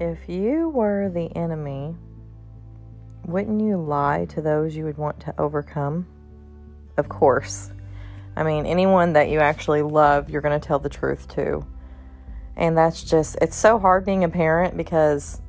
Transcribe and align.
If 0.00 0.30
you 0.30 0.70
were 0.70 1.10
the 1.10 1.30
enemy, 1.36 1.94
wouldn't 3.26 3.60
you 3.60 3.76
lie 3.76 4.24
to 4.30 4.40
those 4.40 4.74
you 4.74 4.84
would 4.84 4.96
want 4.96 5.20
to 5.20 5.34
overcome? 5.38 6.06
Of 6.96 7.10
course. 7.10 7.70
I 8.34 8.42
mean, 8.42 8.64
anyone 8.64 9.12
that 9.12 9.28
you 9.28 9.40
actually 9.40 9.82
love, 9.82 10.30
you're 10.30 10.40
going 10.40 10.58
to 10.58 10.66
tell 10.66 10.78
the 10.78 10.88
truth 10.88 11.28
to. 11.34 11.66
And 12.56 12.78
that's 12.78 13.04
just, 13.04 13.36
it's 13.42 13.54
so 13.54 13.78
hard 13.78 14.06
being 14.06 14.24
a 14.24 14.30
parent 14.30 14.74
because 14.74 15.42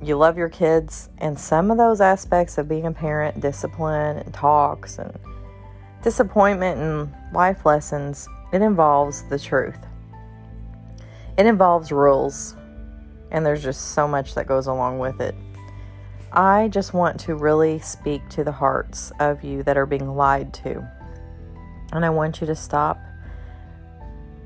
you 0.00 0.16
love 0.16 0.38
your 0.38 0.48
kids, 0.48 1.08
and 1.18 1.36
some 1.36 1.72
of 1.72 1.76
those 1.76 2.00
aspects 2.00 2.56
of 2.56 2.68
being 2.68 2.86
a 2.86 2.92
parent, 2.92 3.40
discipline 3.40 4.18
and 4.18 4.32
talks 4.32 5.00
and 5.00 5.12
disappointment 6.04 6.78
and 6.78 7.34
life 7.34 7.66
lessons, 7.66 8.28
it 8.52 8.62
involves 8.62 9.24
the 9.24 9.40
truth. 9.40 9.84
It 11.36 11.46
involves 11.46 11.90
rules, 11.90 12.54
and 13.30 13.44
there's 13.44 13.62
just 13.62 13.92
so 13.92 14.08
much 14.08 14.34
that 14.34 14.46
goes 14.46 14.66
along 14.66 14.98
with 14.98 15.20
it. 15.20 15.34
I 16.32 16.68
just 16.68 16.92
want 16.92 17.18
to 17.20 17.34
really 17.34 17.78
speak 17.78 18.28
to 18.30 18.44
the 18.44 18.52
hearts 18.52 19.12
of 19.18 19.42
you 19.42 19.62
that 19.62 19.76
are 19.76 19.86
being 19.86 20.14
lied 20.14 20.52
to. 20.54 20.86
And 21.92 22.04
I 22.04 22.10
want 22.10 22.40
you 22.40 22.46
to 22.46 22.54
stop, 22.54 22.98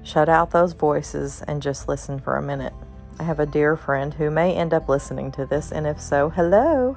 shut 0.05 0.29
out 0.29 0.53
those 0.53 0.75
voices, 0.75 1.43
and 1.49 1.61
just 1.61 1.89
listen 1.89 2.21
for 2.21 2.37
a 2.37 2.43
minute. 2.43 2.73
I 3.19 3.25
have 3.25 3.41
a 3.41 3.47
dear 3.47 3.77
friend 3.77 4.15
who 4.15 4.31
may 4.31 4.55
end 4.55 4.73
up 4.73 4.89
listening 4.89 5.33
to 5.33 5.47
this, 5.47 5.73
and 5.73 5.87
if 5.87 6.01
so, 6.01 6.31
hello. 6.31 6.97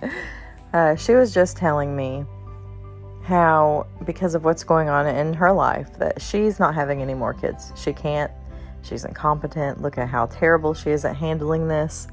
uh, 0.72 0.96
she 0.96 1.14
was 1.14 1.34
just 1.34 1.56
telling 1.56 1.94
me 1.94 2.24
how, 3.24 3.86
because 4.04 4.34
of 4.34 4.44
what's 4.44 4.64
going 4.64 4.88
on 4.88 5.06
in 5.06 5.34
her 5.34 5.52
life, 5.52 5.98
that 5.98 6.20
she's 6.20 6.58
not 6.58 6.74
having 6.74 7.02
any 7.02 7.14
more 7.14 7.34
kids. 7.34 7.72
She 7.76 7.92
can't, 7.92 8.30
she's 8.84 9.04
incompetent. 9.04 9.82
Look 9.82 9.98
at 9.98 10.08
how 10.08 10.26
terrible 10.26 10.74
she 10.74 10.90
is 10.90 11.04
at 11.04 11.16
handling 11.16 11.68
this. 11.68 12.06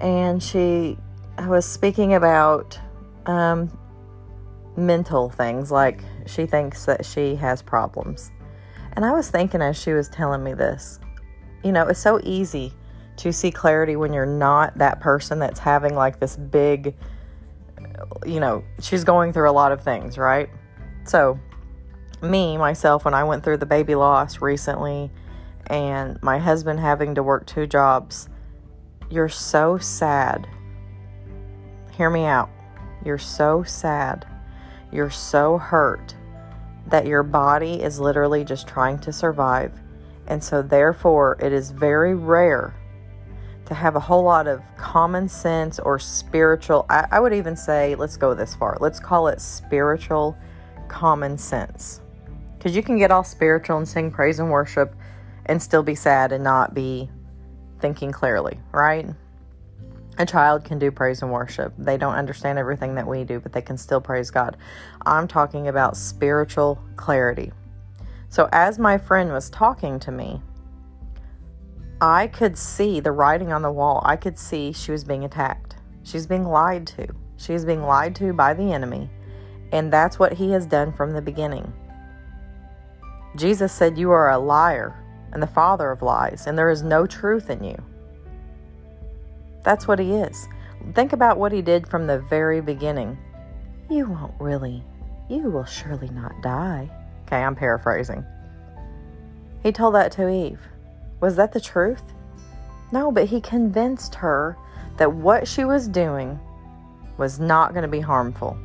And 0.00 0.42
she 0.42 0.98
was 1.46 1.64
speaking 1.64 2.14
about 2.14 2.78
um, 3.26 3.76
mental 4.76 5.30
things 5.30 5.70
like 5.70 6.00
she 6.26 6.46
thinks 6.46 6.84
that 6.86 7.04
she 7.04 7.34
has 7.36 7.62
problems. 7.62 8.30
And 8.92 9.04
I 9.04 9.12
was 9.12 9.30
thinking 9.30 9.60
as 9.60 9.76
she 9.76 9.92
was 9.92 10.08
telling 10.08 10.44
me 10.44 10.54
this, 10.54 11.00
you 11.64 11.72
know, 11.72 11.86
it's 11.88 12.00
so 12.00 12.20
easy 12.22 12.72
to 13.16 13.32
see 13.32 13.50
clarity 13.50 13.96
when 13.96 14.12
you're 14.12 14.26
not 14.26 14.76
that 14.78 15.00
person 15.00 15.38
that's 15.38 15.58
having 15.58 15.94
like 15.94 16.20
this 16.20 16.36
big, 16.36 16.94
you 18.26 18.40
know, 18.40 18.62
she's 18.80 19.04
going 19.04 19.32
through 19.32 19.48
a 19.48 19.52
lot 19.52 19.72
of 19.72 19.82
things, 19.82 20.18
right? 20.18 20.48
So, 21.04 21.38
me, 22.22 22.56
myself, 22.56 23.04
when 23.04 23.14
I 23.14 23.24
went 23.24 23.44
through 23.44 23.58
the 23.58 23.66
baby 23.66 23.94
loss 23.94 24.40
recently 24.40 25.10
and 25.66 26.22
my 26.22 26.38
husband 26.38 26.80
having 26.80 27.14
to 27.14 27.22
work 27.22 27.46
two 27.46 27.66
jobs, 27.66 28.28
you're 29.10 29.28
so 29.28 29.78
sad. 29.78 30.48
Hear 31.92 32.10
me 32.10 32.24
out. 32.24 32.50
You're 33.04 33.18
so 33.18 33.62
sad 33.62 34.26
you're 34.94 35.10
so 35.10 35.58
hurt 35.58 36.14
that 36.86 37.06
your 37.06 37.24
body 37.24 37.82
is 37.82 37.98
literally 37.98 38.44
just 38.44 38.68
trying 38.68 38.98
to 39.00 39.12
survive. 39.12 39.72
And 40.28 40.42
so, 40.42 40.62
therefore, 40.62 41.36
it 41.40 41.52
is 41.52 41.70
very 41.70 42.14
rare 42.14 42.74
to 43.66 43.74
have 43.74 43.96
a 43.96 44.00
whole 44.00 44.22
lot 44.22 44.46
of 44.46 44.62
common 44.76 45.28
sense 45.28 45.78
or 45.80 45.98
spiritual. 45.98 46.86
I, 46.88 47.06
I, 47.10 47.20
would 47.20 47.32
even 47.32 47.56
say, 47.56 47.94
let's 47.96 48.16
go 48.16 48.34
this 48.34 48.54
far. 48.54 48.78
Let's 48.80 49.00
call 49.00 49.28
it 49.28 49.40
spiritual 49.40 50.36
common 50.86 51.36
sense. 51.36 52.00
Because 52.56 52.76
you 52.76 52.82
can 52.82 52.96
get 52.96 53.10
all 53.10 53.24
spiritual 53.24 53.78
and 53.78 53.88
sing 53.88 54.10
praise 54.10 54.38
and 54.38 54.50
worship 54.50 54.94
and 55.46 55.62
still 55.62 55.82
be 55.82 55.94
sad 55.94 56.32
and 56.32 56.42
not 56.42 56.74
be 56.74 57.08
thinking 57.80 58.12
clearly, 58.12 58.58
right? 58.72 59.06
a 60.18 60.26
child 60.26 60.64
can 60.64 60.78
do 60.78 60.90
praise 60.90 61.22
and 61.22 61.32
worship. 61.32 61.72
They 61.78 61.96
don't 61.96 62.14
understand 62.14 62.58
everything 62.58 62.94
that 62.94 63.06
we 63.06 63.24
do, 63.24 63.40
but 63.40 63.52
they 63.52 63.62
can 63.62 63.76
still 63.76 64.00
praise 64.00 64.30
God. 64.30 64.56
I'm 65.04 65.26
talking 65.26 65.68
about 65.68 65.96
spiritual 65.96 66.78
clarity. 66.96 67.52
So, 68.28 68.48
as 68.52 68.78
my 68.78 68.98
friend 68.98 69.32
was 69.32 69.50
talking 69.50 69.98
to 70.00 70.12
me, 70.12 70.40
I 72.00 72.26
could 72.26 72.58
see 72.58 73.00
the 73.00 73.12
writing 73.12 73.52
on 73.52 73.62
the 73.62 73.72
wall. 73.72 74.02
I 74.04 74.16
could 74.16 74.38
see 74.38 74.72
she 74.72 74.92
was 74.92 75.04
being 75.04 75.24
attacked. 75.24 75.76
She's 76.02 76.26
being 76.26 76.44
lied 76.44 76.86
to. 76.88 77.06
She's 77.36 77.64
being 77.64 77.82
lied 77.82 78.14
to 78.16 78.32
by 78.32 78.54
the 78.54 78.72
enemy. 78.72 79.08
And 79.72 79.92
that's 79.92 80.18
what 80.18 80.32
he 80.32 80.50
has 80.50 80.66
done 80.66 80.92
from 80.92 81.12
the 81.12 81.22
beginning. 81.22 81.72
Jesus 83.36 83.72
said, 83.72 83.98
You 83.98 84.10
are 84.10 84.30
a 84.30 84.38
liar 84.38 85.03
and 85.34 85.42
the 85.42 85.48
father 85.48 85.90
of 85.90 86.00
lies, 86.00 86.46
and 86.46 86.56
there 86.56 86.70
is 86.70 86.82
no 86.82 87.06
truth 87.06 87.50
in 87.50 87.62
you. 87.62 87.76
That's 89.62 89.86
what 89.86 89.98
he 89.98 90.12
is. 90.14 90.48
Think 90.94 91.12
about 91.12 91.38
what 91.38 91.52
he 91.52 91.60
did 91.60 91.86
from 91.86 92.06
the 92.06 92.20
very 92.20 92.60
beginning. 92.60 93.18
You 93.90 94.06
won't 94.06 94.34
really, 94.40 94.82
you 95.28 95.50
will 95.50 95.64
surely 95.64 96.08
not 96.10 96.40
die. 96.42 96.90
Okay, 97.26 97.42
I'm 97.42 97.56
paraphrasing. 97.56 98.24
He 99.62 99.72
told 99.72 99.94
that 99.94 100.12
to 100.12 100.28
Eve. 100.28 100.60
Was 101.20 101.36
that 101.36 101.52
the 101.52 101.60
truth? 101.60 102.02
No, 102.92 103.10
but 103.10 103.26
he 103.26 103.40
convinced 103.40 104.14
her 104.14 104.56
that 104.98 105.12
what 105.12 105.48
she 105.48 105.64
was 105.64 105.88
doing 105.88 106.38
was 107.16 107.40
not 107.40 107.72
going 107.72 107.82
to 107.82 107.88
be 107.88 108.00
harmful. 108.00 108.58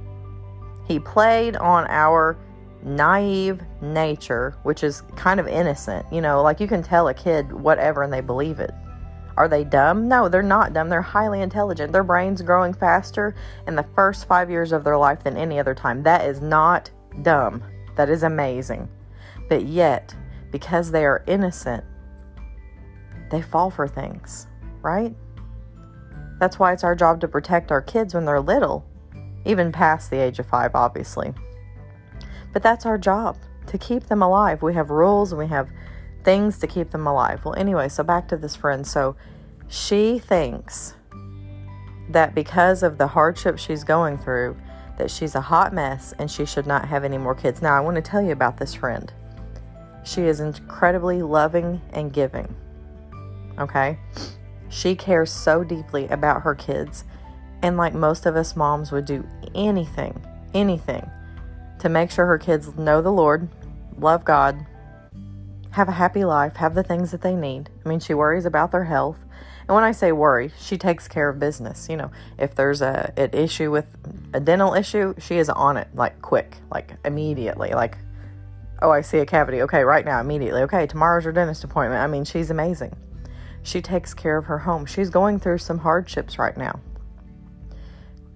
He 0.87 0.99
played 0.99 1.55
on 1.55 1.85
our 1.87 2.37
naive 2.83 3.61
nature, 3.81 4.55
which 4.63 4.83
is 4.83 5.01
kind 5.15 5.39
of 5.39 5.47
innocent. 5.47 6.05
You 6.11 6.21
know, 6.21 6.41
like 6.41 6.59
you 6.59 6.67
can 6.67 6.83
tell 6.83 7.07
a 7.07 7.13
kid 7.13 7.51
whatever 7.51 8.03
and 8.03 8.11
they 8.11 8.21
believe 8.21 8.59
it. 8.59 8.71
Are 9.37 9.47
they 9.47 9.63
dumb? 9.63 10.09
No, 10.09 10.27
they're 10.27 10.43
not 10.43 10.73
dumb. 10.73 10.89
They're 10.89 11.01
highly 11.01 11.41
intelligent. 11.41 11.93
Their 11.93 12.03
brain's 12.03 12.41
growing 12.41 12.73
faster 12.73 13.35
in 13.67 13.75
the 13.75 13.87
first 13.95 14.27
five 14.27 14.49
years 14.49 14.73
of 14.73 14.83
their 14.83 14.97
life 14.97 15.23
than 15.23 15.37
any 15.37 15.59
other 15.59 15.73
time. 15.73 16.03
That 16.03 16.25
is 16.25 16.41
not 16.41 16.91
dumb. 17.21 17.63
That 17.95 18.09
is 18.09 18.23
amazing. 18.23 18.89
But 19.47 19.65
yet, 19.65 20.13
because 20.51 20.91
they 20.91 21.05
are 21.05 21.23
innocent, 21.25 21.85
they 23.31 23.41
fall 23.41 23.69
for 23.69 23.87
things, 23.87 24.47
right? 24.81 25.15
That's 26.39 26.59
why 26.59 26.73
it's 26.73 26.83
our 26.83 26.95
job 26.95 27.21
to 27.21 27.27
protect 27.27 27.71
our 27.71 27.81
kids 27.81 28.13
when 28.13 28.25
they're 28.25 28.41
little, 28.41 28.85
even 29.45 29.71
past 29.71 30.09
the 30.09 30.17
age 30.17 30.39
of 30.39 30.47
five, 30.47 30.71
obviously. 30.75 31.33
But 32.53 32.63
that's 32.63 32.85
our 32.85 32.97
job 32.97 33.37
to 33.67 33.77
keep 33.77 34.07
them 34.07 34.21
alive. 34.21 34.61
We 34.61 34.73
have 34.73 34.89
rules 34.89 35.31
and 35.31 35.39
we 35.39 35.47
have 35.47 35.69
things 36.23 36.57
to 36.59 36.67
keep 36.67 36.91
them 36.91 37.07
alive. 37.07 37.45
Well, 37.45 37.55
anyway, 37.55 37.89
so 37.89 38.03
back 38.03 38.27
to 38.29 38.37
this 38.37 38.55
friend. 38.55 38.85
So 38.85 39.15
she 39.67 40.19
thinks 40.19 40.95
that 42.09 42.33
because 42.33 42.83
of 42.83 42.97
the 42.97 43.07
hardship 43.07 43.59
she's 43.59 43.83
going 43.83 44.17
through, 44.17 44.57
that 44.97 45.11
she's 45.11 45.35
a 45.35 45.41
hot 45.41 45.73
mess 45.73 46.13
and 46.17 46.29
she 46.29 46.45
should 46.45 46.67
not 46.67 46.87
have 46.87 47.03
any 47.03 47.17
more 47.17 47.35
kids. 47.35 47.61
Now, 47.61 47.75
I 47.75 47.79
want 47.79 47.95
to 47.95 48.01
tell 48.01 48.21
you 48.21 48.31
about 48.31 48.57
this 48.57 48.73
friend. 48.73 49.13
She 50.03 50.21
is 50.21 50.39
incredibly 50.39 51.21
loving 51.21 51.81
and 51.93 52.11
giving. 52.11 52.53
Okay? 53.59 53.99
She 54.69 54.95
cares 54.95 55.31
so 55.31 55.63
deeply 55.63 56.07
about 56.07 56.41
her 56.41 56.55
kids. 56.55 57.03
And 57.61 57.77
like 57.77 57.93
most 57.93 58.25
of 58.25 58.35
us 58.35 58.55
moms 58.55 58.91
would 58.91 59.05
do 59.05 59.27
anything, 59.53 60.19
anything 60.53 61.09
to 61.79 61.89
make 61.89 62.11
sure 62.11 62.25
her 62.25 62.37
kids 62.37 62.75
know 62.77 63.01
the 63.01 63.11
Lord, 63.11 63.47
love 63.97 64.23
God, 64.23 64.65
have 65.71 65.87
a 65.87 65.93
happy 65.93 66.25
life, 66.25 66.55
have 66.57 66.75
the 66.75 66.83
things 66.83 67.11
that 67.11 67.21
they 67.21 67.35
need. 67.35 67.69
I 67.85 67.89
mean, 67.89 67.99
she 67.99 68.13
worries 68.13 68.45
about 68.45 68.71
their 68.71 68.85
health. 68.85 69.17
And 69.61 69.75
when 69.75 69.83
I 69.83 69.91
say 69.91 70.11
worry, 70.11 70.51
she 70.59 70.77
takes 70.77 71.07
care 71.07 71.29
of 71.29 71.39
business. 71.39 71.87
You 71.89 71.97
know, 71.97 72.11
if 72.37 72.55
there's 72.55 72.81
a 72.81 73.13
an 73.17 73.29
issue 73.33 73.69
with 73.69 73.85
a 74.33 74.39
dental 74.39 74.73
issue, 74.73 75.13
she 75.19 75.37
is 75.37 75.49
on 75.49 75.77
it 75.77 75.87
like 75.93 76.21
quick, 76.21 76.57
like 76.71 76.93
immediately. 77.05 77.69
Like, 77.69 77.97
oh, 78.81 78.89
I 78.89 79.01
see 79.01 79.19
a 79.19 79.25
cavity. 79.25 79.61
Okay, 79.61 79.83
right 79.83 80.03
now, 80.03 80.19
immediately. 80.19 80.63
Okay, 80.63 80.87
tomorrow's 80.87 81.23
your 81.23 81.33
dentist 81.33 81.63
appointment. 81.63 82.01
I 82.01 82.07
mean, 82.07 82.25
she's 82.25 82.49
amazing. 82.49 82.95
She 83.61 83.81
takes 83.81 84.13
care 84.13 84.37
of 84.37 84.45
her 84.45 84.57
home. 84.57 84.85
She's 84.85 85.11
going 85.11 85.39
through 85.39 85.59
some 85.59 85.77
hardships 85.77 86.39
right 86.39 86.57
now. 86.57 86.79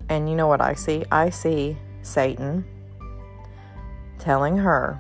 And 0.10 0.30
you 0.30 0.36
know 0.36 0.48
what 0.48 0.62
I 0.62 0.76
see? 0.76 1.04
I 1.12 1.32
see 1.32 1.78
Satan 2.04 2.64
telling 4.24 4.56
her 4.58 4.98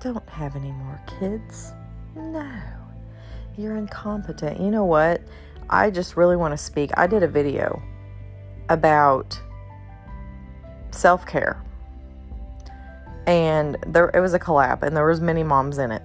don't 0.00 0.28
have 0.28 0.54
any 0.54 0.70
more 0.70 1.00
kids. 1.18 1.72
No, 2.14 2.48
you're 3.56 3.76
incompetent. 3.76 4.60
You 4.60 4.70
know 4.70 4.84
what? 4.84 5.20
I 5.68 5.90
just 5.90 6.16
really 6.16 6.36
want 6.36 6.52
to 6.52 6.58
speak. 6.58 6.90
I 6.96 7.06
did 7.06 7.22
a 7.22 7.28
video 7.28 7.82
about 8.68 9.40
self 10.92 11.26
care, 11.26 11.60
and 13.26 13.76
there 13.88 14.10
it 14.14 14.20
was 14.20 14.34
a 14.34 14.38
collab, 14.38 14.82
and 14.82 14.96
there 14.96 15.06
was 15.06 15.20
many 15.20 15.42
moms 15.42 15.78
in 15.78 15.90
it. 15.90 16.02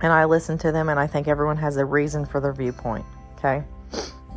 And 0.00 0.10
I 0.10 0.24
listened 0.24 0.60
to 0.60 0.72
them, 0.72 0.88
and 0.88 0.98
I 0.98 1.06
think 1.06 1.28
everyone 1.28 1.58
has 1.58 1.76
a 1.76 1.84
reason 1.84 2.24
for 2.24 2.40
their 2.40 2.52
viewpoint. 2.52 3.04
Okay, 3.36 3.62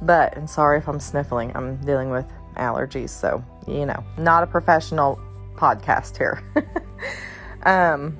but 0.01 0.35
and 0.35 0.49
sorry 0.49 0.79
if 0.79 0.89
I'm 0.89 0.99
sniffling. 0.99 1.51
I'm 1.55 1.77
dealing 1.85 2.09
with 2.09 2.25
allergies, 2.55 3.09
so 3.09 3.41
you 3.67 3.85
know, 3.85 4.03
not 4.17 4.43
a 4.43 4.47
professional 4.47 5.17
podcast 5.55 6.17
here. 6.17 6.43
um, 7.63 8.17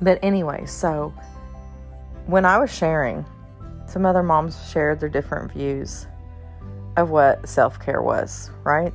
but 0.00 0.18
anyway, 0.22 0.64
so 0.66 1.12
when 2.26 2.44
I 2.44 2.58
was 2.58 2.72
sharing 2.72 3.24
some 3.86 4.04
other 4.04 4.22
moms 4.22 4.70
shared 4.70 5.00
their 5.00 5.08
different 5.08 5.50
views 5.52 6.06
of 6.96 7.10
what 7.10 7.48
self 7.48 7.80
care 7.80 8.02
was, 8.02 8.50
right? 8.64 8.92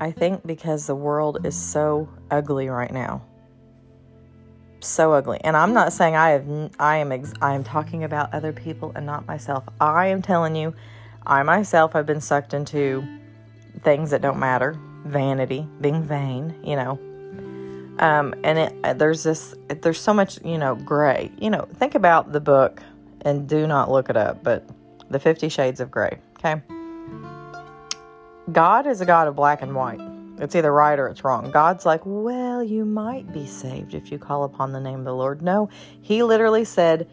I 0.00 0.10
think 0.10 0.46
because 0.46 0.86
the 0.86 0.94
world 0.94 1.46
is 1.46 1.56
so 1.56 2.08
ugly 2.30 2.68
right 2.68 2.92
now. 2.92 3.22
So 4.84 5.14
ugly. 5.14 5.40
And 5.42 5.56
I'm 5.56 5.72
not 5.72 5.92
saying 5.92 6.14
I 6.14 6.30
have 6.30 6.70
I 6.78 6.96
am 6.96 7.10
ex- 7.10 7.32
I 7.40 7.54
am 7.54 7.64
talking 7.64 8.04
about 8.04 8.34
other 8.34 8.52
people 8.52 8.92
and 8.94 9.06
not 9.06 9.26
myself. 9.26 9.64
I 9.80 10.08
am 10.08 10.20
telling 10.20 10.54
you 10.54 10.74
I 11.26 11.42
myself 11.42 11.94
have 11.94 12.06
been 12.06 12.20
sucked 12.20 12.52
into 12.52 13.02
things 13.80 14.10
that 14.10 14.20
don't 14.20 14.38
matter, 14.38 14.78
vanity, 15.04 15.66
being 15.80 16.02
vain, 16.02 16.54
you 16.62 16.76
know. 16.76 16.98
Um, 17.98 18.34
and 18.44 18.58
it, 18.58 18.98
there's 18.98 19.22
this, 19.22 19.54
there's 19.68 20.00
so 20.00 20.12
much, 20.12 20.38
you 20.44 20.58
know, 20.58 20.74
gray. 20.74 21.30
You 21.38 21.50
know, 21.50 21.66
think 21.76 21.94
about 21.94 22.32
the 22.32 22.40
book 22.40 22.82
and 23.22 23.48
do 23.48 23.66
not 23.66 23.90
look 23.90 24.10
it 24.10 24.16
up, 24.16 24.42
but 24.42 24.68
the 25.08 25.18
Fifty 25.18 25.48
Shades 25.48 25.80
of 25.80 25.90
Grey, 25.90 26.18
okay? 26.38 26.60
God 28.52 28.86
is 28.86 29.00
a 29.00 29.06
God 29.06 29.28
of 29.28 29.36
black 29.36 29.62
and 29.62 29.74
white. 29.74 30.00
It's 30.38 30.56
either 30.56 30.72
right 30.72 30.98
or 30.98 31.08
it's 31.08 31.24
wrong. 31.24 31.50
God's 31.50 31.86
like, 31.86 32.00
well, 32.04 32.62
you 32.62 32.84
might 32.84 33.32
be 33.32 33.46
saved 33.46 33.94
if 33.94 34.10
you 34.10 34.18
call 34.18 34.44
upon 34.44 34.72
the 34.72 34.80
name 34.80 35.00
of 35.00 35.04
the 35.04 35.14
Lord. 35.14 35.42
No, 35.42 35.68
He 36.00 36.22
literally 36.22 36.64
said, 36.64 37.08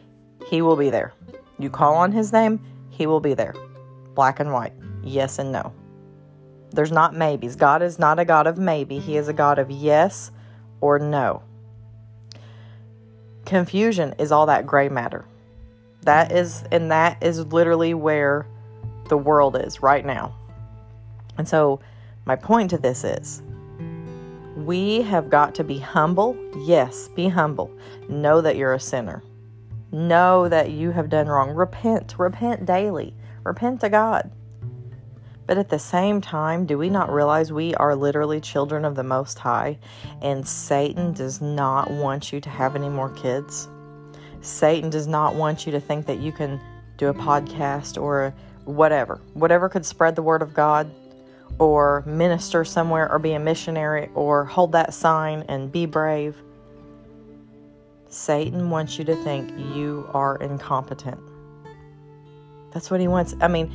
He 0.47 0.61
will 0.61 0.75
be 0.75 0.89
there. 0.89 1.13
You 1.59 1.69
call 1.69 1.95
on 1.95 2.11
His 2.11 2.33
name, 2.33 2.59
He 2.89 3.05
will 3.05 3.19
be 3.19 3.33
there. 3.33 3.53
Black 4.15 4.39
and 4.39 4.51
white. 4.51 4.73
Yes 5.03 5.39
and 5.39 5.51
no. 5.51 5.73
There's 6.71 6.91
not 6.91 7.15
maybes. 7.15 7.55
God 7.55 7.81
is 7.81 7.99
not 7.99 8.17
a 8.17 8.25
God 8.25 8.47
of 8.47 8.57
maybe, 8.57 8.97
He 8.99 9.17
is 9.17 9.27
a 9.27 9.33
God 9.33 9.59
of 9.59 9.69
yes 9.69 10.31
or 10.79 10.97
no. 10.97 11.43
Confusion 13.45 14.15
is 14.17 14.31
all 14.31 14.47
that 14.47 14.65
gray 14.65 14.89
matter. 14.89 15.25
That 16.03 16.31
is, 16.31 16.63
and 16.71 16.91
that 16.91 17.21
is 17.21 17.45
literally 17.47 17.93
where 17.93 18.47
the 19.09 19.17
world 19.17 19.55
is 19.55 19.83
right 19.83 20.05
now. 20.05 20.35
And 21.37 21.47
so, 21.47 21.81
my 22.25 22.35
point 22.35 22.69
to 22.71 22.77
this 22.77 23.03
is 23.03 23.41
we 24.55 25.01
have 25.01 25.29
got 25.29 25.55
to 25.55 25.63
be 25.63 25.79
humble. 25.79 26.37
Yes, 26.65 27.07
be 27.09 27.27
humble. 27.27 27.71
Know 28.09 28.41
that 28.41 28.57
you're 28.57 28.73
a 28.73 28.79
sinner. 28.79 29.23
Know 29.91 30.47
that 30.47 30.71
you 30.71 30.91
have 30.91 31.09
done 31.09 31.27
wrong. 31.27 31.51
Repent. 31.51 32.15
Repent 32.17 32.65
daily. 32.65 33.13
Repent 33.43 33.81
to 33.81 33.89
God. 33.89 34.31
But 35.47 35.57
at 35.57 35.69
the 35.69 35.79
same 35.79 36.21
time, 36.21 36.65
do 36.65 36.77
we 36.77 36.89
not 36.89 37.11
realize 37.11 37.51
we 37.51 37.73
are 37.75 37.95
literally 37.95 38.39
children 38.39 38.85
of 38.85 38.95
the 38.95 39.03
Most 39.03 39.39
High 39.39 39.79
and 40.21 40.47
Satan 40.47 41.11
does 41.11 41.41
not 41.41 41.91
want 41.91 42.31
you 42.31 42.39
to 42.39 42.49
have 42.49 42.75
any 42.75 42.87
more 42.87 43.09
kids? 43.09 43.67
Satan 44.41 44.89
does 44.89 45.07
not 45.07 45.35
want 45.35 45.65
you 45.65 45.71
to 45.71 45.79
think 45.79 46.05
that 46.05 46.19
you 46.19 46.31
can 46.31 46.61
do 46.97 47.07
a 47.07 47.13
podcast 47.13 48.01
or 48.01 48.33
whatever, 48.65 49.19
whatever 49.33 49.67
could 49.67 49.85
spread 49.85 50.15
the 50.15 50.21
word 50.21 50.41
of 50.41 50.53
God 50.53 50.89
or 51.59 52.03
minister 52.05 52.63
somewhere 52.63 53.11
or 53.11 53.19
be 53.19 53.33
a 53.33 53.39
missionary 53.39 54.09
or 54.15 54.45
hold 54.45 54.71
that 54.71 54.93
sign 54.93 55.43
and 55.47 55.71
be 55.71 55.85
brave. 55.85 56.35
Satan 58.09 58.69
wants 58.69 58.97
you 58.99 59.05
to 59.05 59.15
think 59.23 59.49
you 59.75 60.09
are 60.13 60.35
incompetent. 60.37 61.19
That's 62.71 62.91
what 62.91 62.99
he 62.99 63.07
wants. 63.07 63.35
I 63.41 63.47
mean, 63.47 63.73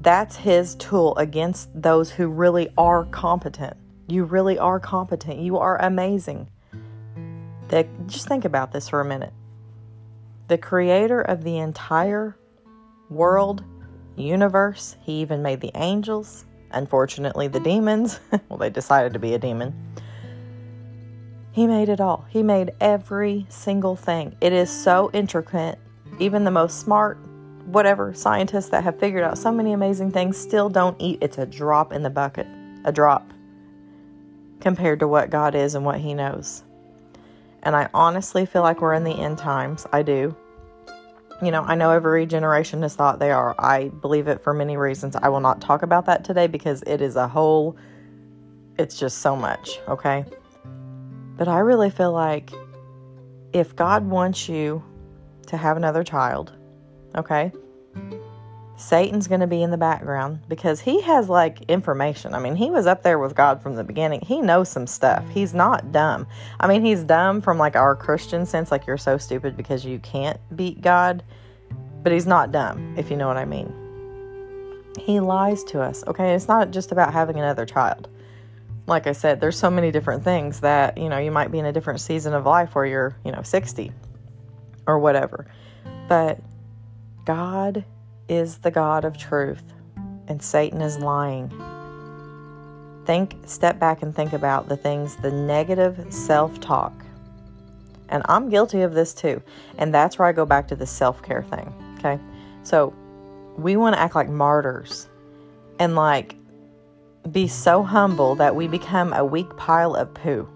that's 0.00 0.36
his 0.36 0.74
tool 0.76 1.16
against 1.16 1.68
those 1.80 2.10
who 2.10 2.28
really 2.28 2.68
are 2.76 3.04
competent. 3.06 3.76
You 4.08 4.24
really 4.24 4.58
are 4.58 4.78
competent. 4.78 5.38
You 5.38 5.58
are 5.58 5.80
amazing. 5.82 6.48
The, 7.68 7.86
just 8.06 8.28
think 8.28 8.44
about 8.44 8.72
this 8.72 8.88
for 8.88 9.00
a 9.00 9.04
minute. 9.04 9.32
The 10.48 10.58
creator 10.58 11.20
of 11.20 11.42
the 11.42 11.58
entire 11.58 12.36
world, 13.10 13.64
universe, 14.16 14.96
he 15.02 15.20
even 15.20 15.42
made 15.42 15.60
the 15.60 15.72
angels, 15.74 16.44
unfortunately, 16.76 17.48
the 17.48 17.60
demons. 17.60 18.20
well, 18.48 18.58
they 18.58 18.70
decided 18.70 19.12
to 19.14 19.18
be 19.18 19.34
a 19.34 19.38
demon. 19.38 19.74
He 21.52 21.66
made 21.66 21.88
it 21.88 22.00
all. 22.00 22.26
He 22.28 22.42
made 22.42 22.72
every 22.80 23.46
single 23.48 23.96
thing. 23.96 24.36
It 24.40 24.52
is 24.52 24.70
so 24.70 25.10
intricate. 25.12 25.78
Even 26.18 26.44
the 26.44 26.50
most 26.50 26.80
smart, 26.80 27.18
whatever 27.66 28.12
scientists 28.14 28.68
that 28.68 28.84
have 28.84 28.98
figured 28.98 29.24
out 29.24 29.38
so 29.38 29.50
many 29.50 29.72
amazing 29.72 30.12
things 30.12 30.36
still 30.36 30.68
don't 30.68 31.00
eat. 31.00 31.18
It's 31.22 31.38
a 31.38 31.46
drop 31.46 31.92
in 31.92 32.02
the 32.02 32.10
bucket, 32.10 32.46
a 32.84 32.92
drop 32.92 33.32
compared 34.60 35.00
to 35.00 35.08
what 35.08 35.30
God 35.30 35.54
is 35.54 35.74
and 35.74 35.84
what 35.84 35.98
He 35.98 36.14
knows. 36.14 36.62
And 37.62 37.74
I 37.74 37.88
honestly 37.94 38.46
feel 38.46 38.62
like 38.62 38.80
we're 38.80 38.94
in 38.94 39.04
the 39.04 39.18
end 39.18 39.38
times. 39.38 39.86
I 39.92 40.02
do. 40.02 40.36
You 41.42 41.50
know, 41.50 41.62
I 41.62 41.74
know 41.74 41.90
every 41.90 42.24
generation 42.24 42.80
has 42.82 42.94
thought 42.94 43.18
they 43.18 43.30
are. 43.30 43.54
I 43.58 43.88
believe 43.88 44.26
it 44.26 44.42
for 44.42 44.54
many 44.54 44.76
reasons. 44.76 45.16
I 45.16 45.28
will 45.28 45.40
not 45.40 45.60
talk 45.60 45.82
about 45.82 46.06
that 46.06 46.24
today 46.24 46.46
because 46.46 46.82
it 46.86 47.02
is 47.02 47.16
a 47.16 47.28
whole, 47.28 47.76
it's 48.78 48.98
just 48.98 49.18
so 49.18 49.36
much, 49.36 49.78
okay? 49.86 50.24
But 51.36 51.48
I 51.48 51.58
really 51.58 51.90
feel 51.90 52.12
like 52.12 52.52
if 53.52 53.76
God 53.76 54.06
wants 54.06 54.48
you 54.48 54.82
to 55.48 55.58
have 55.58 55.76
another 55.76 56.02
child, 56.02 56.52
okay? 57.14 57.52
Satan's 58.76 59.26
going 59.26 59.40
to 59.40 59.46
be 59.46 59.62
in 59.62 59.70
the 59.70 59.78
background 59.78 60.40
because 60.48 60.80
he 60.80 61.00
has 61.00 61.30
like 61.30 61.62
information. 61.62 62.34
I 62.34 62.38
mean, 62.38 62.56
he 62.56 62.70
was 62.70 62.86
up 62.86 63.02
there 63.02 63.18
with 63.18 63.34
God 63.34 63.62
from 63.62 63.74
the 63.74 63.84
beginning. 63.84 64.20
He 64.20 64.42
knows 64.42 64.68
some 64.68 64.86
stuff. 64.86 65.24
He's 65.30 65.54
not 65.54 65.92
dumb. 65.92 66.26
I 66.60 66.68
mean, 66.68 66.84
he's 66.84 67.02
dumb 67.02 67.40
from 67.40 67.56
like 67.56 67.74
our 67.74 67.96
Christian 67.96 68.44
sense, 68.44 68.70
like 68.70 68.86
you're 68.86 68.98
so 68.98 69.16
stupid 69.16 69.56
because 69.56 69.84
you 69.84 69.98
can't 70.00 70.38
beat 70.54 70.82
God, 70.82 71.22
but 72.02 72.12
he's 72.12 72.26
not 72.26 72.52
dumb, 72.52 72.94
if 72.98 73.10
you 73.10 73.16
know 73.16 73.26
what 73.26 73.38
I 73.38 73.46
mean. 73.46 73.72
He 74.98 75.20
lies 75.20 75.64
to 75.64 75.80
us, 75.80 76.04
okay? 76.06 76.34
It's 76.34 76.48
not 76.48 76.70
just 76.70 76.92
about 76.92 77.14
having 77.14 77.38
another 77.38 77.64
child. 77.64 78.08
Like 78.86 79.06
I 79.06 79.12
said, 79.12 79.40
there's 79.40 79.58
so 79.58 79.70
many 79.70 79.90
different 79.90 80.22
things 80.22 80.60
that, 80.60 80.98
you 80.98 81.08
know, 81.08 81.18
you 81.18 81.30
might 81.30 81.50
be 81.50 81.58
in 81.58 81.64
a 81.64 81.72
different 81.72 82.00
season 82.00 82.34
of 82.34 82.44
life 82.44 82.74
where 82.74 82.86
you're, 82.86 83.16
you 83.24 83.32
know, 83.32 83.42
60 83.42 83.90
or 84.86 84.98
whatever. 84.98 85.46
But 86.08 86.40
God 87.24 87.84
is 88.28 88.58
the 88.58 88.70
God 88.70 89.04
of 89.04 89.16
truth 89.16 89.72
and 90.28 90.42
Satan 90.42 90.80
is 90.80 90.98
lying. 90.98 91.52
Think, 93.04 93.36
step 93.46 93.78
back 93.78 94.02
and 94.02 94.14
think 94.14 94.32
about 94.32 94.68
the 94.68 94.76
things, 94.76 95.16
the 95.16 95.30
negative 95.30 96.06
self 96.12 96.60
talk. 96.60 96.92
And 98.08 98.22
I'm 98.28 98.48
guilty 98.48 98.82
of 98.82 98.94
this 98.94 99.14
too. 99.14 99.42
And 99.78 99.92
that's 99.92 100.18
where 100.18 100.28
I 100.28 100.32
go 100.32 100.46
back 100.46 100.68
to 100.68 100.76
the 100.76 100.86
self 100.86 101.22
care 101.22 101.42
thing. 101.44 101.72
Okay. 101.98 102.20
So 102.62 102.94
we 103.56 103.76
want 103.76 103.94
to 103.94 104.00
act 104.00 104.14
like 104.14 104.28
martyrs 104.28 105.08
and 105.78 105.94
like 105.94 106.36
be 107.30 107.48
so 107.48 107.82
humble 107.82 108.34
that 108.36 108.54
we 108.54 108.68
become 108.68 109.12
a 109.12 109.24
weak 109.24 109.56
pile 109.56 109.94
of 109.94 110.12
poo. 110.14 110.48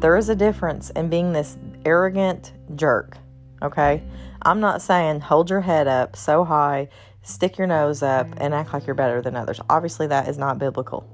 There 0.00 0.16
is 0.16 0.28
a 0.28 0.36
difference 0.36 0.90
in 0.90 1.08
being 1.08 1.32
this 1.32 1.56
arrogant 1.84 2.52
jerk. 2.74 3.18
Okay. 3.62 4.02
I'm 4.44 4.60
not 4.60 4.82
saying 4.82 5.20
hold 5.20 5.48
your 5.48 5.62
head 5.62 5.88
up 5.88 6.16
so 6.16 6.44
high, 6.44 6.88
stick 7.22 7.56
your 7.56 7.66
nose 7.66 8.02
up, 8.02 8.26
and 8.36 8.52
act 8.52 8.74
like 8.74 8.86
you're 8.86 8.94
better 8.94 9.22
than 9.22 9.36
others. 9.36 9.58
Obviously, 9.70 10.06
that 10.08 10.28
is 10.28 10.36
not 10.36 10.58
biblical. 10.58 11.08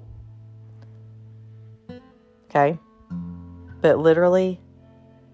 Okay? 2.48 2.78
But 3.80 3.98
literally, 3.98 4.60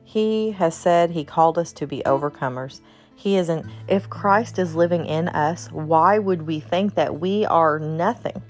He 0.05 0.51
has 0.53 0.75
said 0.75 1.11
He 1.11 1.25
called 1.25 1.57
us 1.57 1.73
to 1.75 1.87
be 1.87 2.03
overcomers. 2.05 2.83
He 3.15 3.37
isn't. 3.37 3.65
If 3.89 4.11
Christ 4.11 4.59
is 4.59 4.75
living 4.75 5.07
in 5.07 5.29
us, 5.29 5.69
why 5.73 6.19
would 6.19 6.43
we 6.43 6.61
think 6.61 6.95
that 6.97 7.19
we 7.19 7.47
are 7.47 7.79
nothing? 7.79 8.43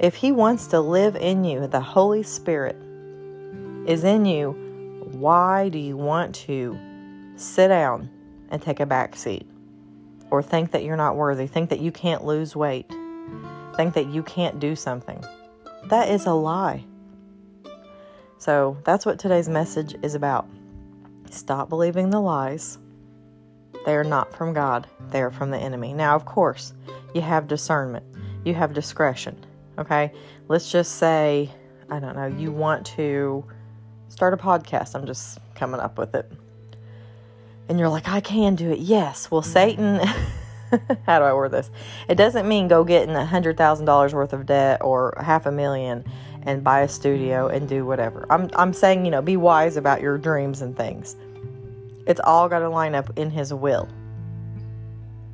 If 0.00 0.16
He 0.16 0.32
wants 0.32 0.66
to 0.68 0.80
live 0.80 1.14
in 1.14 1.44
you, 1.44 1.68
the 1.68 1.80
Holy 1.80 2.24
Spirit 2.24 2.76
is 3.86 4.02
in 4.02 4.24
you, 4.24 4.50
why 5.12 5.68
do 5.68 5.78
you 5.78 5.96
want 5.96 6.34
to 6.34 6.76
sit 7.38 7.68
down 7.68 8.10
and 8.50 8.60
take 8.60 8.80
a 8.80 8.86
back 8.86 9.16
seat. 9.16 9.46
Or 10.30 10.42
think 10.42 10.72
that 10.72 10.84
you're 10.84 10.96
not 10.96 11.16
worthy, 11.16 11.46
think 11.46 11.70
that 11.70 11.80
you 11.80 11.90
can't 11.90 12.24
lose 12.24 12.54
weight, 12.54 12.90
think 13.76 13.94
that 13.94 14.08
you 14.08 14.22
can't 14.22 14.60
do 14.60 14.76
something. 14.76 15.24
That 15.86 16.10
is 16.10 16.26
a 16.26 16.32
lie. 16.32 16.84
So 18.36 18.76
that's 18.84 19.06
what 19.06 19.18
today's 19.18 19.48
message 19.48 19.94
is 20.02 20.14
about. 20.14 20.46
Stop 21.30 21.70
believing 21.70 22.10
the 22.10 22.20
lies. 22.20 22.78
They 23.86 23.94
are 23.94 24.04
not 24.04 24.34
from 24.34 24.52
God, 24.52 24.86
they 25.10 25.22
are 25.22 25.30
from 25.30 25.50
the 25.50 25.58
enemy. 25.58 25.94
Now, 25.94 26.14
of 26.14 26.26
course, 26.26 26.74
you 27.14 27.22
have 27.22 27.46
discernment, 27.46 28.04
you 28.44 28.52
have 28.52 28.74
discretion. 28.74 29.46
Okay, 29.78 30.12
let's 30.48 30.70
just 30.70 30.96
say, 30.96 31.50
I 31.88 32.00
don't 32.00 32.16
know, 32.16 32.26
you 32.26 32.52
want 32.52 32.84
to 32.86 33.44
start 34.08 34.34
a 34.34 34.36
podcast. 34.36 34.94
I'm 34.94 35.06
just 35.06 35.38
coming 35.54 35.80
up 35.80 35.96
with 35.96 36.14
it 36.14 36.30
and 37.68 37.78
you're 37.78 37.88
like, 37.88 38.08
I 38.08 38.20
can 38.20 38.54
do 38.54 38.70
it. 38.70 38.78
Yes. 38.78 39.30
Well, 39.30 39.42
Satan, 39.42 39.98
mm-hmm. 39.98 40.92
how 41.06 41.18
do 41.18 41.24
I 41.24 41.32
word 41.32 41.50
this? 41.50 41.70
It 42.08 42.16
doesn't 42.16 42.48
mean 42.48 42.68
go 42.68 42.84
getting 42.84 43.14
a 43.14 43.24
hundred 43.24 43.56
thousand 43.56 43.86
dollars 43.86 44.14
worth 44.14 44.32
of 44.32 44.46
debt 44.46 44.82
or 44.82 45.14
half 45.20 45.46
a 45.46 45.52
million 45.52 46.04
and 46.42 46.64
buy 46.64 46.80
a 46.80 46.88
studio 46.88 47.46
mm-hmm. 47.46 47.56
and 47.56 47.68
do 47.68 47.84
whatever. 47.84 48.26
I'm 48.30 48.50
I'm 48.54 48.72
saying, 48.72 49.04
you 49.04 49.10
know, 49.10 49.22
be 49.22 49.36
wise 49.36 49.76
about 49.76 50.00
your 50.00 50.18
dreams 50.18 50.62
and 50.62 50.76
things. 50.76 51.16
It's 52.06 52.20
all 52.24 52.48
got 52.48 52.60
to 52.60 52.68
line 52.68 52.94
up 52.94 53.10
in 53.18 53.30
his 53.30 53.52
will. 53.52 53.88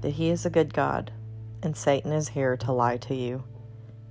That 0.00 0.10
he 0.10 0.28
is 0.28 0.44
a 0.44 0.50
good 0.50 0.74
God 0.74 1.12
and 1.64 1.76
Satan 1.76 2.12
is 2.12 2.28
here 2.28 2.56
to 2.58 2.72
lie 2.72 2.98
to 2.98 3.14
you 3.14 3.42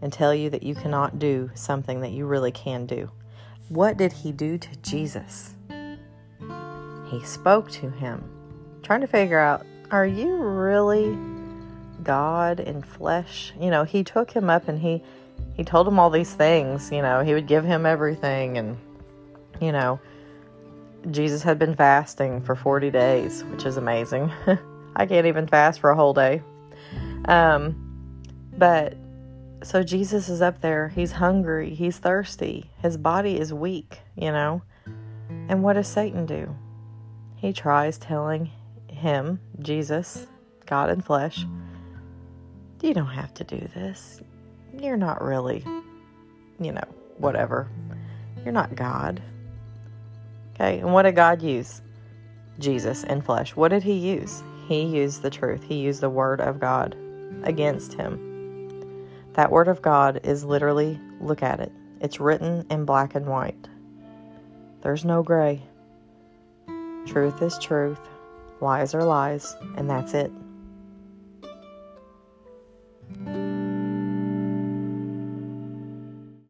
and 0.01 0.11
tell 0.11 0.33
you 0.33 0.49
that 0.49 0.63
you 0.63 0.75
cannot 0.75 1.19
do 1.19 1.51
something 1.53 2.01
that 2.01 2.11
you 2.11 2.25
really 2.25 2.51
can 2.51 2.85
do. 2.85 3.09
What 3.69 3.95
did 3.95 4.11
he 4.11 4.31
do 4.31 4.57
to 4.57 4.75
Jesus? 4.77 5.53
He 7.13 7.23
spoke 7.23 7.69
to 7.71 7.91
him, 7.91 8.23
trying 8.81 9.01
to 9.01 9.07
figure 9.07 9.39
out 9.39 9.65
are 9.91 10.07
you 10.07 10.35
really 10.35 11.15
God 12.01 12.59
in 12.59 12.81
flesh? 12.81 13.53
You 13.59 13.69
know, 13.69 13.83
he 13.83 14.03
took 14.03 14.31
him 14.31 14.49
up 14.49 14.67
and 14.67 14.79
he 14.79 15.03
he 15.55 15.63
told 15.63 15.87
him 15.87 15.99
all 15.99 16.09
these 16.09 16.33
things, 16.33 16.91
you 16.91 17.03
know, 17.03 17.23
he 17.23 17.35
would 17.35 17.45
give 17.45 17.63
him 17.63 17.85
everything 17.85 18.57
and 18.57 18.77
you 19.61 19.71
know, 19.71 19.99
Jesus 21.11 21.43
had 21.43 21.59
been 21.59 21.75
fasting 21.75 22.41
for 22.41 22.55
40 22.55 22.89
days, 22.89 23.43
which 23.45 23.65
is 23.65 23.77
amazing. 23.77 24.31
I 24.95 25.05
can't 25.05 25.27
even 25.27 25.45
fast 25.47 25.79
for 25.79 25.91
a 25.91 25.95
whole 25.95 26.15
day. 26.15 26.41
Um 27.25 27.79
but 28.57 28.95
so 29.61 29.83
Jesus 29.83 30.29
is 30.29 30.41
up 30.41 30.61
there, 30.61 30.89
he's 30.89 31.11
hungry, 31.11 31.75
he's 31.75 31.97
thirsty, 31.97 32.71
his 32.81 32.97
body 32.97 33.39
is 33.39 33.53
weak, 33.53 33.99
you 34.15 34.31
know. 34.31 34.63
And 35.47 35.61
what 35.61 35.73
does 35.73 35.87
Satan 35.87 36.25
do? 36.25 36.55
He 37.43 37.51
tries 37.51 37.97
telling 37.97 38.49
him, 38.87 39.37
Jesus, 39.59 40.27
God 40.65 40.89
in 40.89 41.01
flesh, 41.01 41.45
you 42.81 42.93
don't 42.93 43.05
have 43.07 43.33
to 43.33 43.43
do 43.43 43.57
this. 43.75 44.21
You're 44.79 44.95
not 44.95 45.21
really, 45.21 45.65
you 46.57 46.71
know, 46.71 46.87
whatever. 47.17 47.67
You're 48.45 48.53
not 48.53 48.75
God. 48.75 49.21
Okay, 50.55 50.79
and 50.79 50.93
what 50.93 51.01
did 51.01 51.17
God 51.17 51.41
use? 51.41 51.81
Jesus 52.59 53.03
in 53.03 53.21
flesh. 53.21 53.57
What 53.57 53.71
did 53.71 53.83
he 53.83 53.95
use? 53.95 54.41
He 54.69 54.83
used 54.83 55.21
the 55.21 55.29
truth, 55.29 55.63
he 55.63 55.75
used 55.75 55.99
the 55.99 56.09
word 56.09 56.39
of 56.39 56.61
God 56.61 56.95
against 57.43 57.91
him. 57.91 59.05
That 59.33 59.51
word 59.51 59.67
of 59.67 59.81
God 59.81 60.21
is 60.23 60.45
literally, 60.45 60.97
look 61.19 61.43
at 61.43 61.59
it, 61.59 61.73
it's 61.99 62.21
written 62.21 62.65
in 62.69 62.85
black 62.85 63.15
and 63.15 63.25
white. 63.25 63.67
There's 64.81 65.03
no 65.03 65.23
gray. 65.23 65.61
Truth 67.05 67.41
is 67.41 67.57
truth, 67.59 67.99
lies 68.61 68.95
are 68.95 69.03
lies, 69.03 69.55
and 69.75 69.89
that's 69.89 70.13
it. 70.13 70.31